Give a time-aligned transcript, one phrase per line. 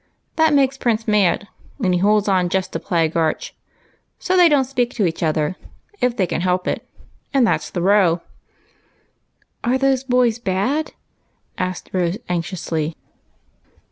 [0.35, 1.47] That makes Prince mad,
[1.77, 3.53] and he holds on just to plague Arch,
[4.17, 5.57] so they don't speak to one another,
[6.01, 6.83] if they can help it,
[7.35, 8.21] and that 's the row.""
[9.63, 10.93] Are those boys bad?"
[11.69, 12.95] asked Rose, anxiously.